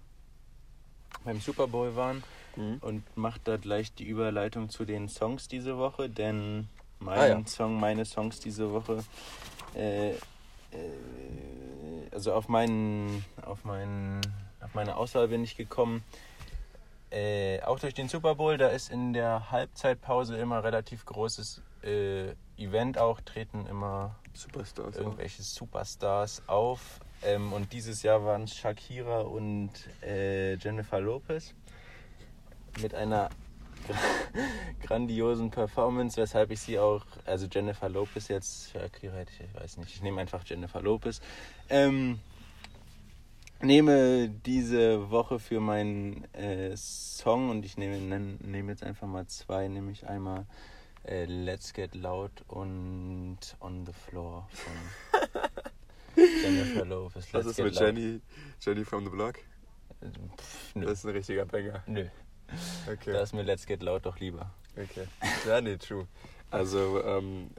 [1.23, 2.23] beim Super Bowl waren.
[2.55, 2.77] Mhm.
[2.81, 7.47] und macht da gleich die Überleitung zu den Songs diese Woche, denn mein Ah, ja.
[7.47, 9.03] Song, meine Songs diese Woche,
[9.75, 10.17] äh, äh,
[12.11, 14.21] also auf meinen, auf meinen,
[14.61, 16.03] auf meine Auswahl bin ich gekommen.
[17.09, 22.33] Äh, auch durch den Super Bowl, da ist in der Halbzeitpause immer relativ großes äh,
[22.57, 24.95] Event auch, treten immer Superstars.
[24.95, 25.01] auch.
[25.01, 26.99] irgendwelche Superstars auf.
[27.23, 31.53] Ähm, und dieses Jahr waren es Shakira und äh, Jennifer Lopez
[32.81, 33.29] mit einer
[34.85, 39.77] grandiosen Performance, weshalb ich sie auch, also Jennifer Lopez jetzt, Shakira hätte ich, ich weiß
[39.77, 41.21] nicht, ich nehme einfach Jennifer Lopez.
[41.69, 42.19] Ähm,
[43.61, 47.97] nehme diese Woche für meinen äh, Song und ich nehme,
[48.41, 50.45] nehme jetzt einfach mal zwei, nämlich einmal
[51.05, 55.41] äh, Let's Get Loud und On the Floor von
[56.15, 57.33] Jennifer Lopez.
[57.33, 57.79] Was Let's ist Get mit.
[57.79, 58.21] Jenny,
[58.61, 59.35] Jenny from the Block?
[60.37, 61.83] Pff, Das ist ein richtiger Banger.
[61.87, 62.05] nö.
[62.91, 63.13] Okay.
[63.13, 64.51] da ist mir Let's Get Loud doch lieber.
[64.75, 65.07] okay.
[65.47, 66.07] Ja, nee, true.
[66.51, 67.49] Also, ähm,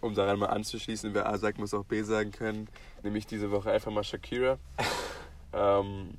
[0.00, 2.68] um daran mal anzuschließen, wer A sagt, muss auch B sagen können,
[3.02, 4.58] nehme ich diese Woche einfach mal Shakira.
[5.54, 6.10] ähm,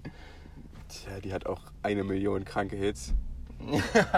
[0.88, 3.14] tja, die hat auch eine Million kranke Hits.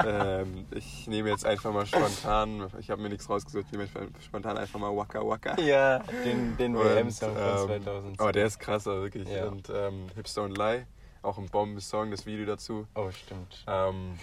[0.06, 4.26] Ähm, ich nehme jetzt einfach mal spontan, ich habe mir nichts rausgesucht, ich nehme jetzt
[4.26, 5.60] spontan einfach mal Waka Waka.
[5.62, 8.20] ja, den, den WM-Song von ähm, 2010.
[8.20, 9.30] Aber der ist krasser, wirklich.
[9.30, 9.48] Ja.
[9.48, 10.86] Und ähm, Hips Don't Lie,
[11.22, 12.88] auch ein Bombensong, das Video dazu.
[12.96, 13.64] Oh, stimmt.
[13.68, 14.18] Ähm,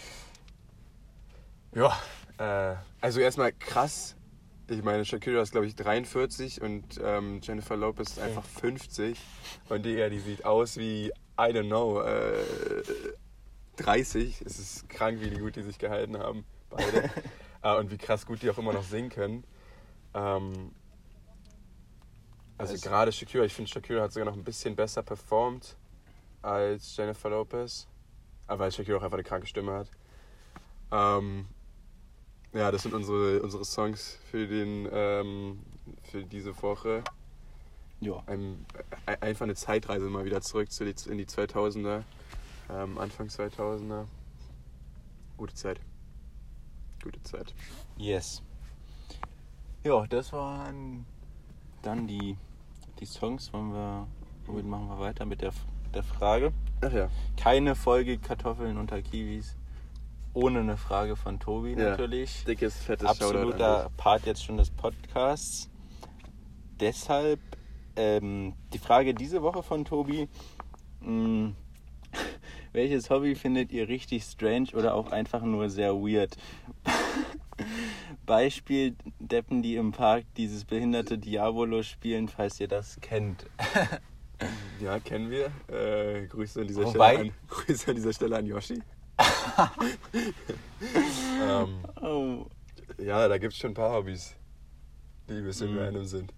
[1.74, 1.96] ja,
[2.38, 4.16] äh, also erstmal krass.
[4.68, 9.16] Ich meine, Shakira ist, glaube ich, 43 und ähm, Jennifer Lopez ist einfach 50.
[9.68, 12.42] Und die, ja, die sieht aus wie, I don't know, äh,
[13.76, 14.42] 30.
[14.42, 17.10] Es ist krank, wie die gut die sich gehalten haben, beide.
[17.62, 19.44] äh, und wie krass gut die auch immer noch singen können.
[20.14, 20.72] Ähm,
[22.58, 25.76] also Also- gerade Shakira, ich finde Shakira hat sogar noch ein bisschen besser performt
[26.42, 27.86] als Jennifer Lopez.
[28.46, 29.90] Aber weil Shakira auch einfach eine kranke Stimme hat.
[30.92, 31.46] Ähm,
[32.52, 35.58] ja, das sind unsere, unsere Songs für, den, ähm,
[36.10, 37.02] für diese Woche.
[38.00, 38.22] Ja.
[38.26, 38.64] Ein-
[39.20, 42.04] einfach eine Zeitreise mal wieder zurück zu die, in die 2000er.
[42.70, 44.06] Ähm, Anfang 2000er.
[45.36, 45.80] Gute Zeit.
[47.02, 47.54] Gute Zeit.
[47.96, 48.42] Yes.
[49.84, 51.04] Ja, das waren
[51.82, 52.36] dann die,
[52.98, 53.52] die Songs.
[53.52, 54.06] Wollen wir,
[54.46, 55.52] womit machen wir weiter mit der,
[55.94, 56.52] der Frage?
[56.80, 57.08] Ach ja.
[57.36, 59.56] Keine Folge Kartoffeln unter Kiwis.
[60.34, 61.90] Ohne eine Frage von Tobi Ja.
[61.90, 62.44] natürlich.
[62.44, 65.70] Dickes, fettes Absoluter Part jetzt schon des Podcasts.
[66.80, 67.40] Deshalb
[67.94, 70.28] ähm, die Frage diese Woche von Tobi.
[71.00, 71.52] Mh,
[72.76, 76.36] welches Hobby findet ihr richtig strange oder auch einfach nur sehr weird?
[78.26, 83.46] Beispiel Deppen, die im Park dieses behinderte Diabolo spielen, falls ihr das kennt.
[84.82, 85.46] Ja, kennen wir.
[85.74, 88.82] Äh, Grüße, an dieser Wobei- Stelle an, Grüße an dieser Stelle an Yoshi.
[91.42, 92.44] ähm, Oh.
[92.98, 94.34] ja, da gibt es schon ein paar Hobbys,
[95.30, 95.78] die ein bisschen Mhm.
[95.78, 96.34] random sind.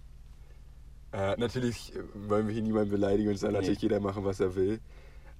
[1.11, 3.57] Äh, natürlich wollen wir hier niemanden beleidigen und soll Nee.
[3.57, 4.79] natürlich jeder machen, was er will.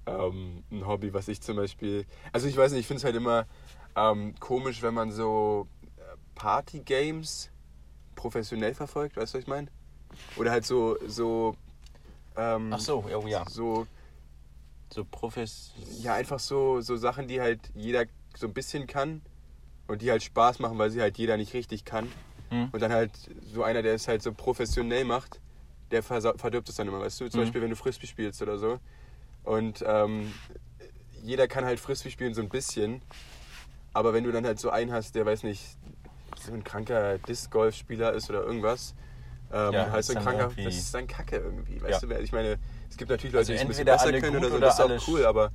[0.10, 2.06] Ähm, ein Hobby, was ich zum Beispiel.
[2.32, 3.46] Also, ich weiß nicht, ich finde es halt immer
[3.96, 5.68] ähm, komisch, wenn man so
[5.98, 6.02] äh,
[6.36, 7.52] Party-Games
[8.16, 9.68] professionell verfolgt, weißt du, was ich meine?
[10.38, 10.98] Oder halt so.
[11.08, 11.56] so
[12.36, 13.44] ähm, Ach so, oh ja.
[13.50, 13.88] So,
[14.92, 15.74] So Profis.
[16.02, 19.22] ja, einfach so, so Sachen, die halt jeder so ein bisschen kann
[19.88, 22.12] und die halt Spaß machen, weil sie halt jeder nicht richtig kann.
[22.50, 22.70] Hm?
[22.72, 23.12] Und dann halt
[23.54, 25.40] so einer, der es halt so professionell macht,
[25.92, 27.30] der verdirbt es dann immer, weißt du?
[27.30, 27.46] Zum Mhm.
[27.46, 28.80] Beispiel, wenn du Frisbee spielst oder so.
[29.44, 30.34] Und ähm,
[31.24, 33.02] jeder kann halt Frisbee spielen so ein bisschen.
[33.94, 35.78] Aber wenn du dann halt so einen hast, der, weiß nicht,
[36.40, 38.94] so ein kranker Disc-Golf-Spieler ist oder irgendwas,
[39.52, 42.10] ähm, Ja, halt so ein kranker, das ist dann Kacke irgendwie, weißt Ja.
[42.10, 42.20] du?
[42.22, 44.58] Ich meine, es gibt natürlich Leute, Also die es ein bisschen besser können oder so,
[44.58, 45.52] oder das ist auch cool, aber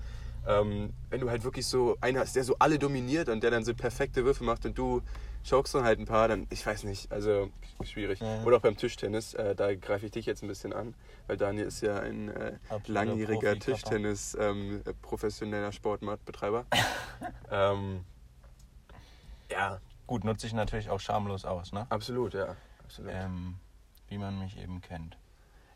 [0.46, 3.64] ähm, wenn du halt wirklich so einen hast, der so alle dominiert und der dann
[3.64, 5.00] so perfekte Würfe macht und du
[5.48, 7.50] chokst dann halt ein paar, dann, ich weiß nicht, also
[7.82, 8.20] schwierig.
[8.20, 8.42] Ja.
[8.44, 10.94] Oder auch beim Tischtennis, äh, da greife ich dich jetzt ein bisschen an,
[11.26, 13.58] weil Daniel ist ja ein äh, langjähriger.
[13.58, 16.66] Tischtennis ähm, äh, professioneller Sportmarktbetreiber.
[17.50, 18.04] ähm,
[19.50, 21.86] ja, Gut, nutze ich natürlich auch schamlos aus, ne?
[21.88, 22.56] absolut, ja.
[22.82, 23.10] Absolut.
[23.14, 23.56] Ähm,
[24.08, 25.16] wie man mich eben kennt.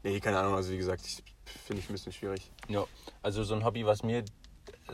[0.02, 2.50] Nee, keine Ahnung, also wie gesagt, ich finde ich ein bisschen schwierig.
[2.68, 2.84] Ja,
[3.22, 4.24] also so ein Hobby, was mir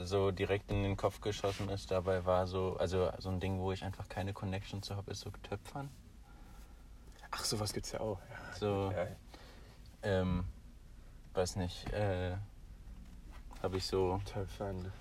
[0.04, 3.72] so direkt in den Kopf geschossen ist, dabei war so, also so ein Ding, wo
[3.72, 5.90] ich einfach keine Connection zu habe, ist so Töpfern.
[7.30, 8.18] Ach, sowas gibt's ja auch.
[8.20, 8.56] Ja.
[8.58, 9.06] So, Ja.
[10.02, 10.44] ähm,
[11.34, 12.36] weiß nicht, äh,
[13.62, 14.92] habe ich so, Töpfern.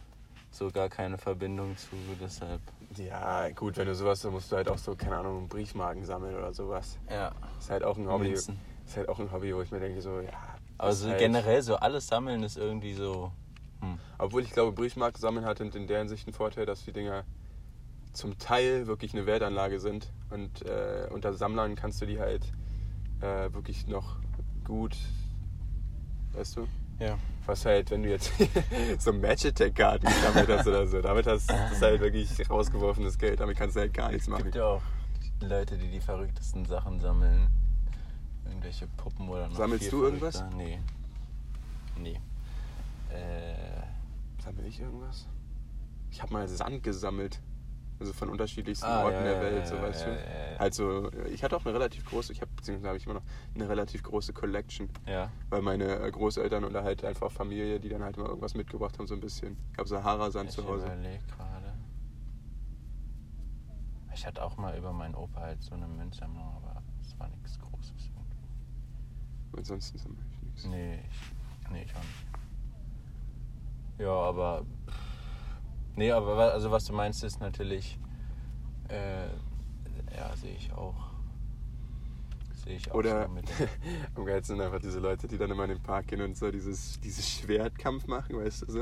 [0.52, 2.62] so gar keine Verbindung zu, deshalb,
[2.96, 6.36] Ja, gut, wenn du sowas, dann musst du halt auch so, keine Ahnung, Briefmarken sammeln
[6.36, 6.98] oder sowas.
[7.10, 8.30] ja, Ist halt auch ein Hobby.
[8.30, 8.60] Münzen.
[8.86, 10.32] Ist halt auch ein Hobby, wo ich mir denke, so, ja.
[10.78, 13.32] Aber ist so halt, generell so alles sammeln ist irgendwie so,
[14.18, 17.24] Obwohl ich glaube, Briefmarken sammeln hat in der Hinsicht einen Vorteil, dass die Dinger
[18.14, 20.12] zum Teil wirklich eine Wertanlage sind.
[20.30, 22.46] Und äh, unter Sammlern kannst du die halt
[23.22, 24.18] äh, wirklich noch
[24.64, 24.96] gut,
[26.34, 26.68] weißt du?
[27.00, 27.18] ja.
[27.46, 28.32] Was halt, wenn du jetzt
[29.00, 33.42] so Match-Attack-Karten gesammelt hast oder so, damit hast das ist halt wirklich rausgeworfenes Geld.
[33.42, 34.44] Damit kannst du halt gar nichts Es machen.
[34.44, 34.82] gibt ja auch
[35.42, 37.50] Leute, die die verrücktesten Sachen sammeln.
[38.46, 40.42] Irgendwelche Puppen oder noch Sammelst du irgendwas?
[40.56, 40.80] Nee.
[41.98, 42.18] Nee.
[44.64, 45.28] Sammel ich irgendwas?
[46.10, 47.42] Ich habe mal Sand gesammelt.
[48.00, 50.10] Also von unterschiedlichsten Ah, Orten ja, der Welt, ja, so ja, weißt du.
[50.10, 50.16] ja,
[50.54, 50.60] ja.
[50.60, 53.24] Halt so, ich hatte auch eine relativ große, ich habe, beziehungsweise habe ich immer noch
[53.56, 54.90] eine relativ große Collection.
[55.06, 55.30] ja.
[55.50, 59.08] Weil meine äh, Großeltern oder halt einfach Familie, die dann halt mal irgendwas mitgebracht haben,
[59.08, 59.58] so ein bisschen.
[59.74, 60.86] Ich habe Sahara-Sand Ich zu Hause.
[60.86, 61.74] überlege gerade.
[64.14, 67.60] Ich hatte auch mal über meinen Opa halt so eine Münzsammlung, aber es war nichts
[67.60, 69.58] Großes irgendwie.
[69.58, 70.66] Ansonsten sammle ich nichts.
[70.66, 72.43] Nee, ich, nee, ich auch nicht.
[74.00, 74.66] Ja, aber.
[75.96, 78.00] Nee, aber also was du meinst ist natürlich.
[78.90, 79.26] Äh,
[80.18, 80.96] ja, sehe ich auch.
[82.66, 83.46] Sehe ich auch Oder so mit.
[84.16, 86.50] am geilsten sind einfach diese Leute, die dann immer in den Park gehen und so
[86.52, 88.80] dieses, dieses Schwertkampf machen, weißt du so?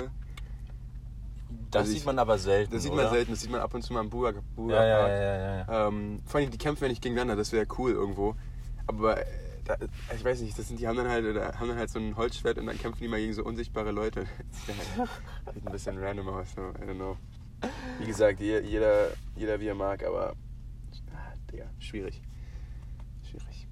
[1.69, 2.73] Das Also sieht ich- man aber selten.
[2.73, 3.03] Das sieht oder?
[3.03, 5.37] man selten, das sieht man ab und zu mal im Buga, Buga Ja, ja, ja,
[5.37, 5.57] ja.
[5.67, 5.87] ja.
[5.87, 8.35] Ähm, vor allem, die kämpfen ja nicht gegeneinander, das wäre cool irgendwo.
[8.87, 9.25] Aber äh,
[9.77, 11.99] da, ich weiß nicht, das sind, die haben dann halt oder haben dann halt so
[11.99, 14.25] ein Holzschwert und dann kämpfen die mal gegen so unsichtbare Leute.
[14.67, 17.17] Das sieht halt ein bisschen random aus, so, I don't know.
[17.99, 20.35] Wie gesagt, je- jeder, jeder wie er mag, aber
[21.13, 22.21] ah, Digga, schwierig.
[23.29, 23.67] Schwierig.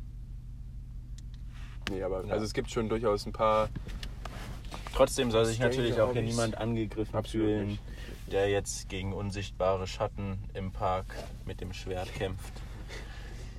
[1.89, 2.33] Nee, aber Ja.
[2.33, 3.69] also es gibt schon durchaus ein paar.
[4.93, 7.81] Trotzdem soll sich natürlich auch hier niemand angegriffen Absolut fühlen, nicht.
[8.31, 12.53] der jetzt gegen unsichtbare Schatten im Park mit dem Schwert kämpft.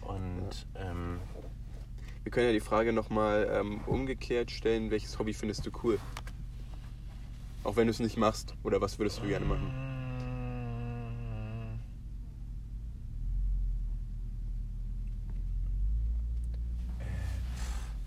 [0.03, 1.19] Und ähm,
[2.23, 5.99] Wir können ja die Frage nochmal ähm, umgekehrt stellen, welches Hobby findest du cool?
[7.65, 8.55] Auch wenn du es nicht machst.
[8.63, 9.73] Oder was würdest du gerne machen?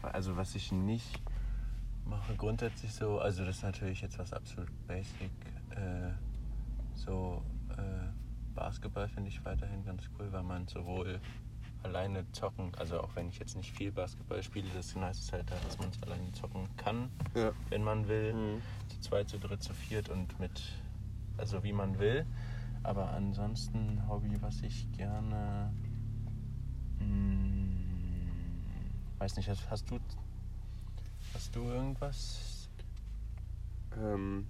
[0.02, 1.22] Also was ich nicht
[2.06, 5.32] mache, grundsätzlich so, also das ist natürlich jetzt was absolut basic.
[5.72, 6.12] Äh,
[6.94, 8.10] so äh,
[8.54, 11.20] Basketball finde ich weiterhin ganz cool, weil man sowohl
[11.84, 15.50] alleine zocken, also auch wenn ich jetzt nicht viel Basketball spiele, das heißt es halt,
[15.52, 17.52] dass man es alleine zocken kann, Ja.
[17.70, 18.34] wenn man will.
[18.34, 18.62] Mhm.
[18.90, 20.62] Zu zweit, zu dritt, zu viert und mit,
[21.38, 22.26] also wie man will.
[22.84, 25.74] Aber ansonsten Hobby, was ich gerne.
[27.00, 28.62] Hm,
[29.20, 30.00] weiß nicht, hast, hast du.
[31.34, 32.70] Hast du irgendwas?
[33.98, 34.48] Ähm,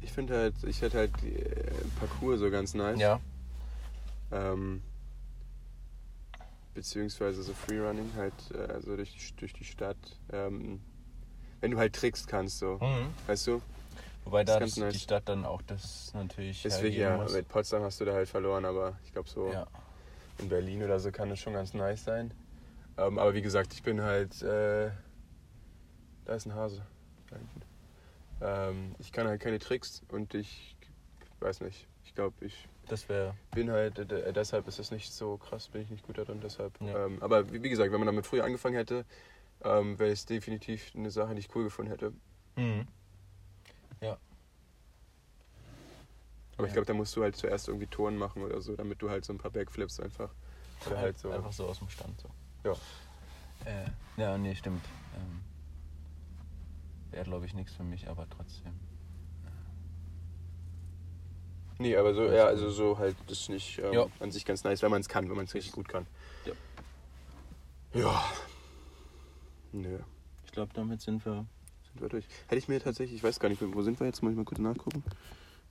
[0.00, 2.98] ich finde halt, ich hätte halt äh, Parcours so ganz nice.
[3.00, 3.20] Ja.
[4.30, 4.82] Ähm,
[6.74, 9.96] beziehungsweise so Freerunning halt äh, so durch, die- durch die Stadt.
[10.32, 10.80] Ähm,
[11.60, 12.74] wenn du halt trickst kannst, so.
[12.78, 13.08] Mhm.
[13.26, 13.62] Weißt du?
[14.24, 15.02] Wobei Das da ist das, die nice.
[15.02, 16.62] Stadt dann auch das natürlich.
[16.62, 17.32] Deswegen hergeben ja, muss.
[17.32, 19.66] mit Potsdam hast du da halt verloren, aber ich glaube so Ja.
[20.38, 22.32] in Berlin oder so kann es schon ganz nice sein.
[22.96, 24.42] Ähm, aber wie gesagt, ich bin halt.
[24.42, 24.90] Äh,
[26.24, 26.82] da ist ein Hase.
[28.40, 30.76] Ähm, ich kann halt keine Tricks und ich
[31.40, 31.86] weiß nicht.
[32.04, 33.34] Ich glaube, ich Das wäre.
[33.52, 36.78] bin halt, äh, deshalb ist es nicht so krass, bin ich nicht gut darin, deshalb.
[36.80, 37.06] Ja.
[37.06, 39.04] Ähm, aber wie, wie gesagt, wenn man damit früher angefangen hätte,
[39.62, 42.12] ähm, wäre es definitiv eine Sache, die ich cool gefunden hätte.
[42.56, 42.86] Mhm.
[44.00, 44.18] Ja.
[46.56, 46.74] Aber ich Ja.
[46.74, 49.32] glaube, da musst du halt zuerst irgendwie Touren machen oder so, damit du halt so
[49.32, 50.30] ein paar Backflips einfach.
[50.86, 51.30] Oder halt so.
[51.30, 52.20] Einfach so aus dem Stand.
[52.20, 52.28] So.
[52.64, 52.72] Ja.
[53.64, 53.86] Äh,
[54.20, 54.84] ja, nee, stimmt.
[55.16, 55.40] Ähm,
[57.10, 58.78] Wäre, glaube ich, nichts für mich, aber trotzdem.
[61.78, 64.06] Nee, aber so, ja, also so halt, das ist nicht ähm, Ja.
[64.20, 66.06] an sich ganz nice, wenn man es kann, wenn man es richtig gut kann.
[66.44, 66.52] Ja.
[68.00, 68.24] Ja.
[69.72, 69.98] Nö,
[70.46, 71.46] Ich glaube, damit sind wir.
[71.90, 72.24] sind wir durch.
[72.46, 74.22] Hätte ich mir tatsächlich, ich weiß gar nicht, wo sind wir jetzt?
[74.22, 75.02] Muss ich mal kurz nachgucken.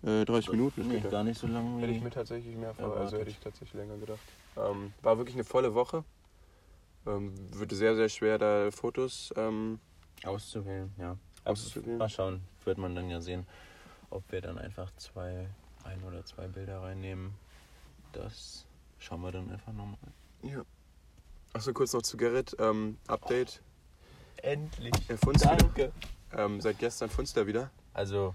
[0.04, 3.18] Äh, 30 Minuten Nee, gar nicht so lange Hätte ich mir tatsächlich mehr vor, also
[3.18, 4.20] hätte ich tatsächlich länger gedacht.
[4.58, 6.04] Ähm, war wirklich eine volle Woche.
[7.08, 9.80] Ähm, wird sehr, sehr schwer, da Fotos ähm,
[10.26, 11.18] Auszuwählen, ja.
[11.46, 11.98] auszuwählen.
[11.98, 13.46] Mal schauen, wird man dann ja sehen,
[14.10, 15.48] ob wir dann einfach zwei,
[15.84, 17.34] ein oder zwei Bilder reinnehmen.
[18.14, 18.66] Das
[19.00, 19.98] schauen wir dann einfach nochmal.
[20.44, 20.64] Ja.
[21.54, 22.56] Achso, kurz noch zu Gerrit.
[22.60, 23.62] Ähm, Update.
[24.42, 24.94] Endlich.
[25.08, 25.56] Er funzt wieder.
[25.58, 25.92] Danke.
[26.34, 27.70] Ähm, seit gestern funzt er wieder.
[27.94, 28.34] Also,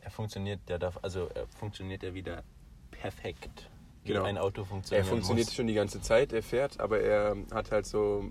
[0.00, 2.42] er funktioniert, der darf, also er funktioniert ja wieder
[2.90, 3.68] perfekt.
[4.02, 4.24] Wie Genau.
[4.24, 5.06] ein Auto Er funktioniert.
[5.06, 5.54] funktioniert muss.
[5.54, 8.24] schon die ganze Zeit, er fährt, aber er hat halt so.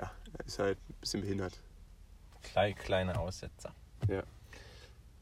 [0.00, 1.58] Ja, er ist halt ein bisschen behindert.
[2.42, 3.74] Klei- kleine Aussetzer.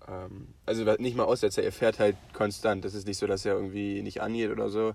[0.09, 2.85] Ähm, also nicht mal Aussetzer, er fährt halt konstant.
[2.85, 4.94] Das ist nicht so, dass er irgendwie nicht angeht oder so,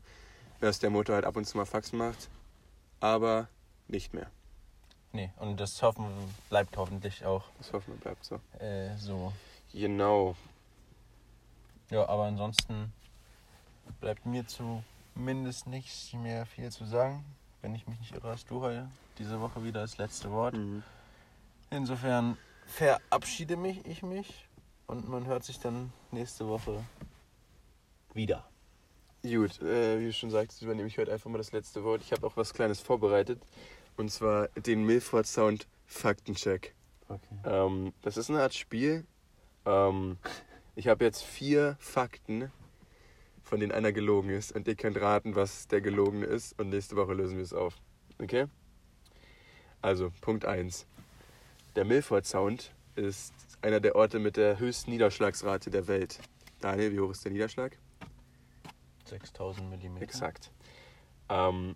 [0.60, 2.30] dass der Motor halt ab und zu mal Faxen macht.
[3.00, 3.48] Aber
[3.88, 4.28] nicht mehr.
[5.12, 6.06] Nee, und das hoffen,
[6.50, 8.40] bleibt hoffentlich auch Das hoffen wir bleibt so.
[8.60, 9.32] äh, so.
[9.72, 10.36] Genau.
[11.92, 12.92] Ja, aber ansonsten
[14.00, 17.24] bleibt mir zumindest nicht mehr viel zu sagen.
[17.62, 20.56] Wenn ich mich nicht irre, hast du heute diese Woche wieder das letzte Wort.
[20.56, 20.82] Mhm.
[21.70, 24.48] Insofern verabschiede mich ich mich
[24.88, 26.84] und man hört sich dann nächste Woche
[28.14, 28.48] wieder.
[29.24, 32.02] Gut, äh, wie du schon sagtest, übernehme ich heute einfach mal das letzte Wort.
[32.02, 33.42] Ich habe auch was Kleines vorbereitet.
[33.96, 36.76] Und zwar den Milford Sound Faktencheck.
[37.08, 37.36] Okay.
[37.46, 39.06] Ähm, das ist eine Art Spiel.
[39.66, 40.18] Ähm,
[40.76, 42.52] ich habe jetzt vier Fakten,
[43.44, 44.52] von denen einer gelogen ist.
[44.52, 46.60] Und ihr könnt raten, was der gelogene ist.
[46.60, 47.76] Und nächste Woche lösen wir es auf.
[48.22, 48.48] Okay?
[49.82, 50.86] Also, Punkt 1.
[51.76, 53.34] Der Milford Sound ist
[53.64, 56.20] einer der Orte mit der höchsten Niederschlagsrate der Welt.
[56.60, 57.78] Daniel, wie hoch ist der Niederschlag?
[59.06, 59.98] 6000 mm.
[59.98, 60.52] Exakt.
[61.30, 61.76] Ähm,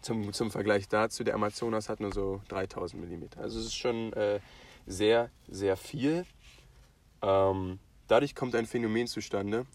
[0.00, 3.24] zum, zum Vergleich dazu, der Amazonas hat nur so 3000 mm.
[3.38, 4.38] Also es ist schon äh,
[4.86, 6.24] sehr, sehr viel.
[7.20, 9.66] Ähm, dadurch kommt ein Phänomen zustande.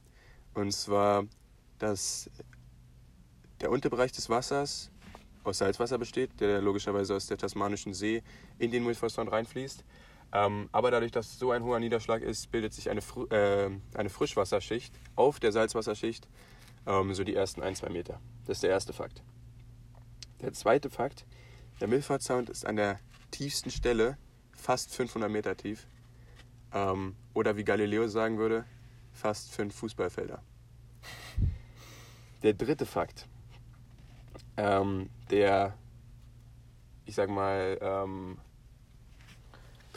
[0.54, 1.26] Und zwar,
[1.78, 2.30] dass
[3.60, 4.92] der Unterbereich des Wassers
[5.44, 8.24] aus Salzwasser besteht, der logischerweise aus der Tasmanischen See
[8.60, 9.84] in den Sound reinfließt.
[10.34, 14.10] Ähm, aber dadurch, dass so ein hoher Niederschlag ist, bildet sich eine, Fr äh, eine
[14.10, 16.28] Frischwasserschicht auf der Salzwasserschicht,
[16.88, 18.20] ähm, so die ersten ein, zwei Meter.
[18.46, 19.24] Das ist der erste Fakt.
[20.42, 21.26] Der zweite Fakt,
[21.80, 23.00] der Milford Sound ist an der
[23.32, 24.18] tiefsten Stelle,
[24.54, 25.88] fast 500 Meter tief.
[26.74, 28.66] Ähm, oder wie Galileo sagen würde,
[29.12, 30.42] fast fünf Fußballfelder.
[32.44, 33.28] Der dritte Fakt,
[34.58, 35.78] ähm, der,
[37.06, 38.38] ich sag mal, ähm,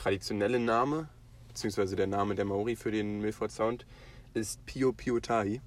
[0.05, 1.09] traditionelle Name,
[1.47, 3.87] beziehungsweise der Name der Maori für den Milford Sound,
[4.35, 5.61] ist Pio Piotai.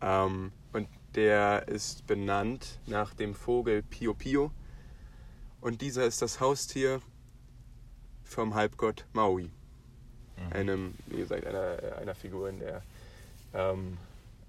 [0.00, 4.50] Ähm, und der ist benannt nach dem Vogel Pio Pio.
[5.60, 7.00] Und dieser ist das Haustier
[8.24, 9.44] vom Halbgott Maui.
[9.44, 10.52] Mhm.
[10.52, 12.82] Einem, wie gesagt, einer, einer Figur in der
[13.54, 13.96] ähm,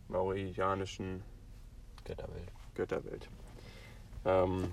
[0.07, 1.21] maurianischen
[2.03, 2.51] Götterwelt.
[2.73, 3.29] Götterwelt.
[4.25, 4.71] Ähm,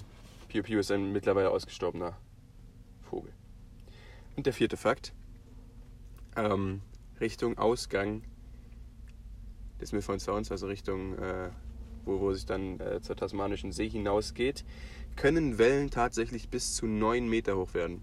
[0.49, 2.17] Pio Pio ist ein mittlerweile ausgestorbener
[3.03, 3.35] Vogel.
[4.39, 5.13] Und der vierte Fakt.
[6.37, 6.81] Ähm,
[7.21, 8.23] Richtung Ausgang
[9.81, 11.51] des Milford Sounds, also Richtung, äh,
[12.05, 14.65] wo, wo sich dann äh, zur Tasmanischen See hinausgeht,
[15.17, 18.01] können Wellen tatsächlich bis zu 9 Meter hoch werden.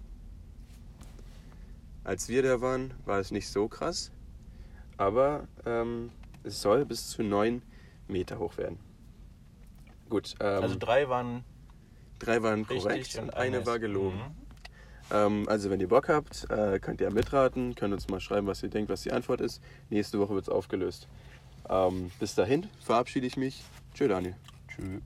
[2.03, 4.11] Als wir da waren, war es nicht so krass,
[4.97, 6.11] aber ähm,
[6.43, 7.61] es soll bis zu 9
[8.09, 8.77] Meter hoch werden.
[10.09, 11.45] Gut, ähm, Also drei waren
[12.19, 14.17] drei waren korrekt und eine war gelogen.
[14.17, 14.44] Mhm.
[15.11, 18.63] Ähm, also wenn ihr Bock habt, äh, könnt ihr mitraten, könnt uns mal schreiben, was
[18.63, 19.61] ihr denkt, was die Antwort ist.
[19.89, 21.07] Nächste Woche wird es aufgelöst.
[21.69, 23.63] Ähm, bis dahin verabschiede ich mich.
[23.93, 24.35] Tschö, Daniel.
[24.67, 25.01] Tschüss.